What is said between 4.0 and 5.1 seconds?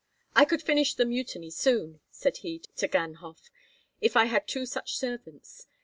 "if I had two such